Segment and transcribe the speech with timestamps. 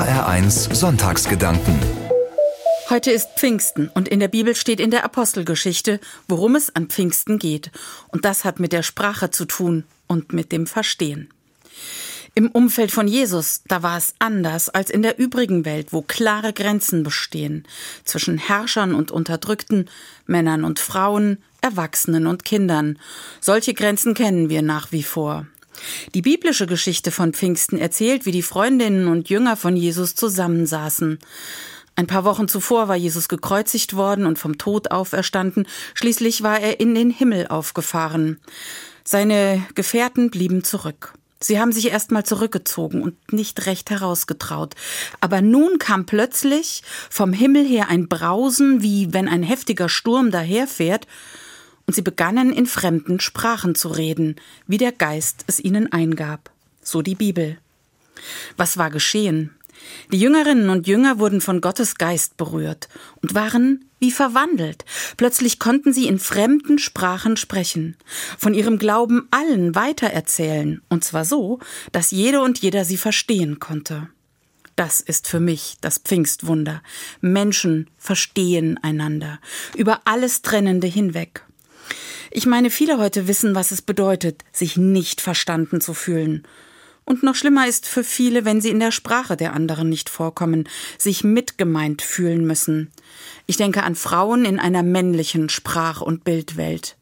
[0.00, 1.78] HR1 Sonntagsgedanken.
[2.88, 7.38] Heute ist Pfingsten und in der Bibel steht in der Apostelgeschichte, worum es an Pfingsten
[7.38, 7.70] geht.
[8.08, 11.28] Und das hat mit der Sprache zu tun und mit dem Verstehen.
[12.34, 16.54] Im Umfeld von Jesus, da war es anders als in der übrigen Welt, wo klare
[16.54, 17.66] Grenzen bestehen
[18.04, 19.90] zwischen Herrschern und Unterdrückten,
[20.24, 22.98] Männern und Frauen, Erwachsenen und Kindern.
[23.38, 25.46] Solche Grenzen kennen wir nach wie vor.
[26.14, 31.18] Die biblische Geschichte von Pfingsten erzählt, wie die Freundinnen und Jünger von Jesus zusammensaßen.
[31.96, 36.80] Ein paar Wochen zuvor war Jesus gekreuzigt worden und vom Tod auferstanden, schließlich war er
[36.80, 38.40] in den Himmel aufgefahren.
[39.04, 41.12] Seine Gefährten blieben zurück.
[41.42, 44.74] Sie haben sich erstmal zurückgezogen und nicht recht herausgetraut.
[45.20, 51.06] Aber nun kam plötzlich vom Himmel her ein Brausen, wie wenn ein heftiger Sturm daherfährt,
[51.86, 56.50] und sie begannen in fremden Sprachen zu reden, wie der Geist es ihnen eingab.
[56.82, 57.58] So die Bibel.
[58.56, 59.54] Was war geschehen?
[60.12, 62.88] Die Jüngerinnen und Jünger wurden von Gottes Geist berührt
[63.22, 64.84] und waren wie verwandelt.
[65.16, 67.96] Plötzlich konnten sie in fremden Sprachen sprechen,
[68.38, 71.60] von ihrem Glauben allen weitererzählen, und zwar so,
[71.92, 74.08] dass jede und jeder sie verstehen konnte.
[74.74, 76.82] Das ist für mich das Pfingstwunder.
[77.20, 79.38] Menschen verstehen einander,
[79.76, 81.44] über alles Trennende hinweg.
[82.30, 86.44] Ich meine, viele heute wissen, was es bedeutet, sich nicht verstanden zu fühlen.
[87.04, 90.68] Und noch schlimmer ist für viele, wenn sie in der Sprache der anderen nicht vorkommen,
[90.96, 92.92] sich mitgemeint fühlen müssen.
[93.46, 96.96] Ich denke an Frauen in einer männlichen Sprach- und Bildwelt.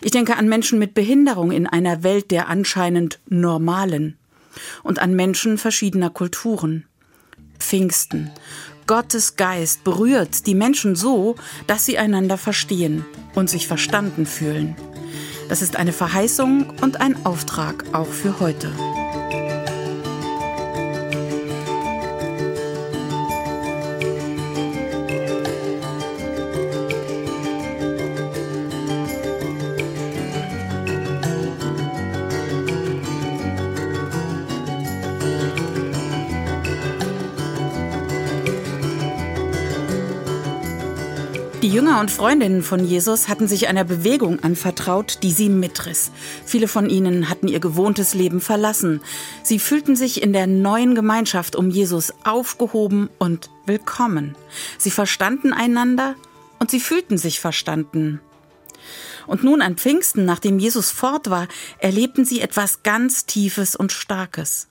[0.00, 4.16] Ich denke an Menschen mit Behinderung in einer Welt der anscheinend normalen.
[4.82, 6.86] Und an Menschen verschiedener Kulturen.
[7.58, 8.30] Pfingsten.
[8.90, 11.36] Gottes Geist berührt die Menschen so,
[11.68, 13.04] dass sie einander verstehen
[13.36, 14.74] und sich verstanden fühlen.
[15.48, 18.72] Das ist eine Verheißung und ein Auftrag auch für heute.
[41.70, 46.10] Jünger und Freundinnen von Jesus hatten sich einer Bewegung anvertraut, die sie mitriss.
[46.44, 49.00] Viele von ihnen hatten ihr gewohntes Leben verlassen.
[49.44, 54.34] Sie fühlten sich in der neuen Gemeinschaft um Jesus aufgehoben und willkommen.
[54.78, 56.16] Sie verstanden einander
[56.58, 58.20] und sie fühlten sich verstanden.
[59.26, 61.48] Und nun an Pfingsten, nachdem Jesus fort war,
[61.78, 64.68] erlebten sie etwas ganz Tiefes und Starkes.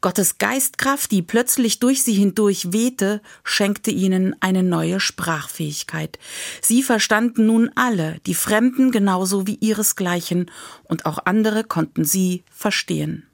[0.00, 6.18] Gottes Geistkraft, die plötzlich durch sie hindurch wehte, schenkte ihnen eine neue Sprachfähigkeit.
[6.62, 10.50] Sie verstanden nun alle, die Fremden genauso wie ihresgleichen,
[10.84, 13.29] und auch andere konnten sie verstehen.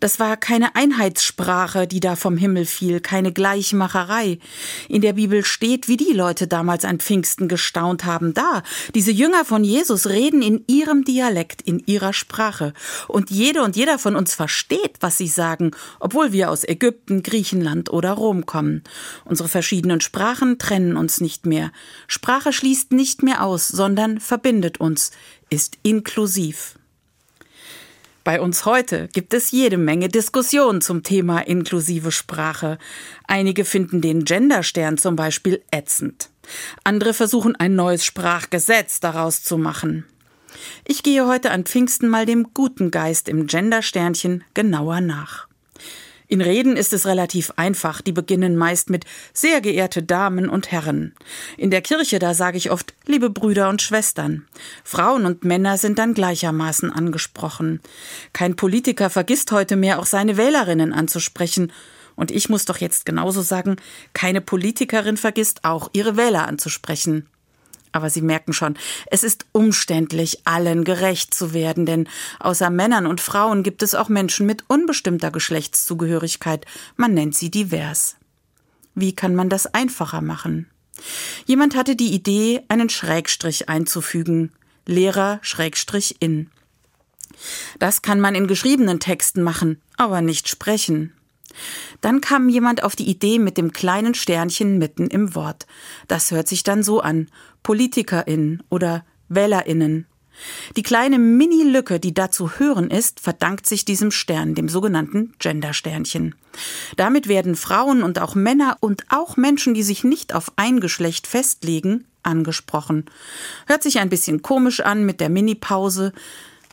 [0.00, 4.38] Das war keine Einheitssprache, die da vom Himmel fiel, keine Gleichmacherei.
[4.88, 8.34] In der Bibel steht, wie die Leute damals an Pfingsten gestaunt haben.
[8.34, 8.62] Da,
[8.94, 12.72] diese Jünger von Jesus reden in ihrem Dialekt, in ihrer Sprache.
[13.08, 17.90] Und jede und jeder von uns versteht, was sie sagen, obwohl wir aus Ägypten, Griechenland
[17.90, 18.82] oder Rom kommen.
[19.24, 21.72] Unsere verschiedenen Sprachen trennen uns nicht mehr.
[22.06, 25.10] Sprache schließt nicht mehr aus, sondern verbindet uns,
[25.50, 26.75] ist inklusiv.
[28.26, 32.76] Bei uns heute gibt es jede Menge Diskussionen zum Thema inklusive Sprache.
[33.28, 36.30] Einige finden den Genderstern zum Beispiel ätzend.
[36.82, 40.06] Andere versuchen ein neues Sprachgesetz daraus zu machen.
[40.84, 45.46] Ich gehe heute an Pfingsten mal dem guten Geist im Gendersternchen genauer nach.
[46.28, 51.14] In Reden ist es relativ einfach, die beginnen meist mit sehr geehrte Damen und Herren.
[51.56, 54.46] In der Kirche, da sage ich oft liebe Brüder und Schwestern.
[54.82, 57.80] Frauen und Männer sind dann gleichermaßen angesprochen.
[58.32, 61.72] Kein Politiker vergisst heute mehr auch seine Wählerinnen anzusprechen,
[62.16, 63.76] und ich muss doch jetzt genauso sagen,
[64.14, 67.28] keine Politikerin vergisst auch ihre Wähler anzusprechen.
[67.96, 68.76] Aber Sie merken schon,
[69.06, 74.10] es ist umständlich, allen gerecht zu werden, denn außer Männern und Frauen gibt es auch
[74.10, 76.66] Menschen mit unbestimmter Geschlechtszugehörigkeit.
[76.96, 78.16] Man nennt sie divers.
[78.94, 80.68] Wie kann man das einfacher machen?
[81.46, 84.52] Jemand hatte die Idee, einen Schrägstrich einzufügen.
[84.84, 86.50] Lehrer Schrägstrich in.
[87.78, 91.14] Das kann man in geschriebenen Texten machen, aber nicht sprechen.
[92.00, 95.66] Dann kam jemand auf die Idee mit dem kleinen Sternchen mitten im Wort.
[96.08, 97.28] Das hört sich dann so an.
[97.62, 100.06] PolitikerInnen oder WählerInnen.
[100.76, 106.34] Die kleine Mini-Lücke, die da zu hören ist, verdankt sich diesem Stern, dem sogenannten Gender-Sternchen.
[106.96, 111.26] Damit werden Frauen und auch Männer und auch Menschen, die sich nicht auf ein Geschlecht
[111.26, 113.06] festlegen, angesprochen.
[113.66, 116.12] Hört sich ein bisschen komisch an mit der Mini-Pause,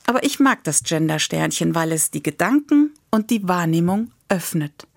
[0.06, 4.88] aber ich mag das Gender-Sternchen, weil es die Gedanken und die Wahrnehmung öffnet.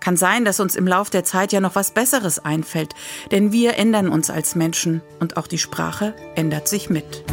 [0.00, 2.94] Kann sein, dass uns im Lauf der Zeit ja noch was Besseres einfällt,
[3.32, 7.24] denn wir ändern uns als Menschen und auch die Sprache ändert sich mit.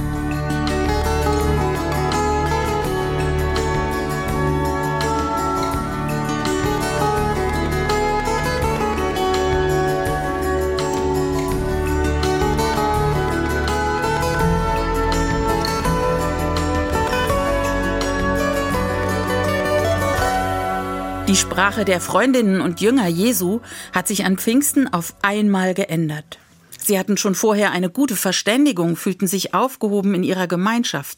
[21.27, 23.61] Die Sprache der Freundinnen und Jünger Jesu
[23.93, 26.37] hat sich an Pfingsten auf einmal geändert.
[26.77, 31.17] Sie hatten schon vorher eine gute Verständigung, fühlten sich aufgehoben in ihrer Gemeinschaft.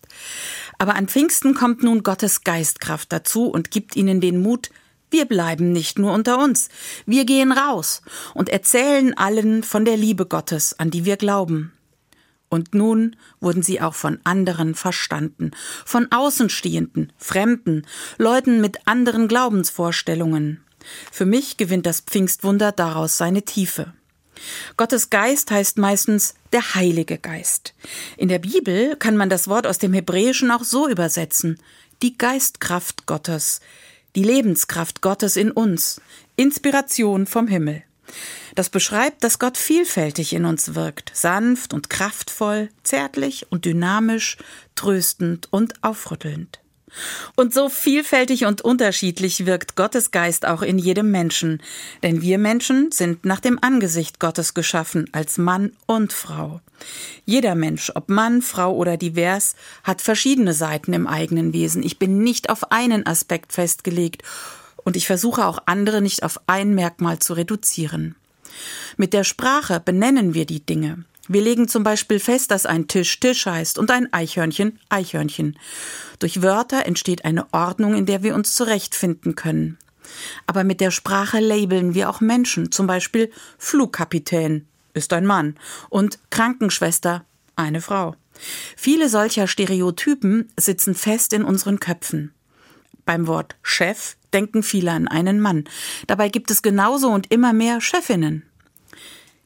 [0.77, 4.69] Aber an Pfingsten kommt nun Gottes Geistkraft dazu und gibt ihnen den Mut,
[5.11, 6.69] wir bleiben nicht nur unter uns,
[7.05, 8.01] wir gehen raus
[8.33, 11.73] und erzählen allen von der Liebe Gottes, an die wir glauben.
[12.49, 15.51] Und nun wurden sie auch von anderen verstanden,
[15.85, 17.85] von Außenstehenden, Fremden,
[18.17, 20.63] Leuten mit anderen Glaubensvorstellungen.
[21.11, 23.93] Für mich gewinnt das Pfingstwunder daraus seine Tiefe.
[24.77, 27.73] Gottes Geist heißt meistens der Heilige Geist.
[28.17, 31.59] In der Bibel kann man das Wort aus dem Hebräischen auch so übersetzen
[32.03, 33.59] die Geistkraft Gottes,
[34.15, 35.99] die Lebenskraft Gottes in uns,
[36.35, 37.83] Inspiration vom Himmel.
[38.55, 44.37] Das beschreibt, dass Gott vielfältig in uns wirkt, sanft und kraftvoll, zärtlich und dynamisch,
[44.75, 46.59] tröstend und aufrüttelnd.
[47.35, 51.61] Und so vielfältig und unterschiedlich wirkt Gottes Geist auch in jedem Menschen,
[52.01, 56.61] denn wir Menschen sind nach dem Angesicht Gottes geschaffen, als Mann und Frau.
[57.25, 61.83] Jeder Mensch, ob Mann, Frau oder divers, hat verschiedene Seiten im eigenen Wesen.
[61.83, 64.23] Ich bin nicht auf einen Aspekt festgelegt
[64.87, 68.15] und ich versuche auch andere nicht auf ein Merkmal zu reduzieren.
[68.95, 71.03] Mit der Sprache benennen wir die Dinge.
[71.27, 75.59] Wir legen zum Beispiel fest, dass ein Tisch Tisch heißt und ein Eichhörnchen Eichhörnchen.
[76.19, 79.77] Durch Wörter entsteht eine Ordnung, in der wir uns zurechtfinden können.
[80.45, 85.57] Aber mit der Sprache labeln wir auch Menschen, zum Beispiel Flugkapitän ist ein Mann
[85.89, 87.25] und Krankenschwester
[87.57, 88.15] eine Frau.
[88.77, 92.31] Viele solcher Stereotypen sitzen fest in unseren Köpfen.
[93.07, 95.63] Beim Wort Chef denken viele an einen Mann.
[96.07, 98.43] Dabei gibt es genauso und immer mehr Chefinnen.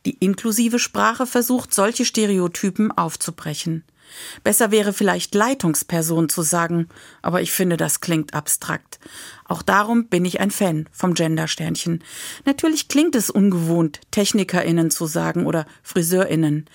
[0.08, 3.84] Die inklusive Sprache versucht, solche Stereotypen aufzubrechen.
[4.44, 6.90] Besser wäre vielleicht Leitungsperson zu sagen,
[7.22, 9.00] aber ich finde, das klingt abstrakt.
[9.46, 12.04] Auch darum bin ich ein Fan vom Gendersternchen.
[12.46, 16.66] Natürlich klingt es ungewohnt, TechnikerInnen zu sagen oder FriseurInnen.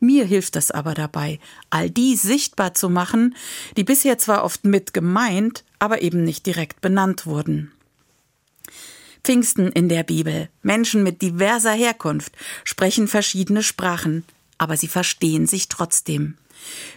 [0.00, 1.38] Mir hilft es aber dabei,
[1.68, 3.36] all die sichtbar zu machen,
[3.76, 7.70] die bisher zwar oft mit gemeint, aber eben nicht direkt benannt wurden.
[9.22, 10.48] Pfingsten in der Bibel.
[10.62, 12.32] Menschen mit diverser Herkunft
[12.64, 14.24] sprechen verschiedene Sprachen,
[14.56, 16.38] aber sie verstehen sich trotzdem.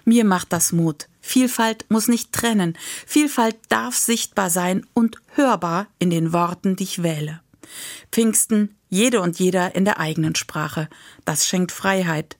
[0.06, 1.08] Mir macht das Mut.
[1.22, 2.78] Vielfalt muss nicht trennen.
[3.06, 7.42] Vielfalt darf sichtbar sein und hörbar in den Worten, die ich wähle.
[8.12, 10.90] Pfingsten, jede und jeder in der eigenen Sprache.
[11.26, 12.38] Das schenkt Freiheit.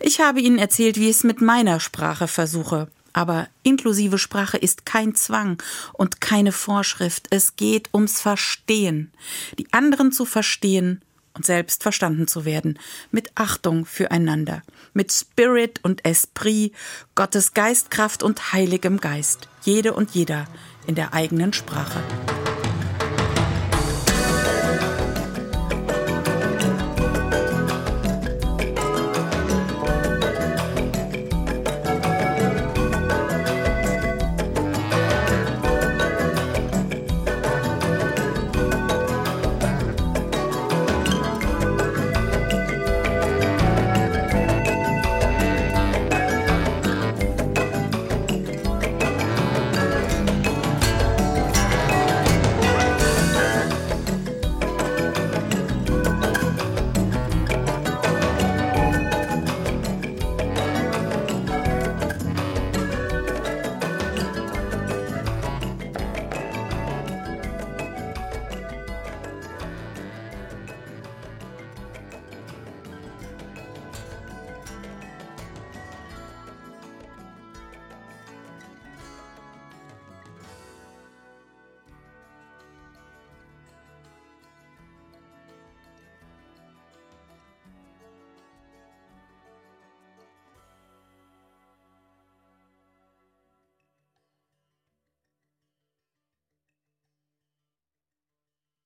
[0.00, 2.88] Ich habe Ihnen erzählt, wie ich es mit meiner Sprache versuche.
[3.12, 5.60] Aber inklusive Sprache ist kein Zwang
[5.92, 7.26] und keine Vorschrift.
[7.30, 9.12] Es geht ums Verstehen.
[9.58, 11.02] Die anderen zu verstehen
[11.34, 12.78] und selbst verstanden zu werden.
[13.10, 14.62] Mit Achtung füreinander.
[14.92, 16.74] Mit Spirit und Esprit,
[17.14, 19.48] Gottes Geistkraft und Heiligem Geist.
[19.62, 20.46] Jede und jeder
[20.86, 22.02] in der eigenen Sprache.